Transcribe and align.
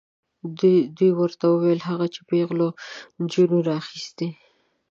دوی 0.97 1.11
ورته 1.19 1.45
وویل 1.49 1.79
هغه 1.89 2.05
چې 2.13 2.21
پیغلو 2.31 2.67
نجونو 3.21 3.57
راخیستې. 3.69 4.27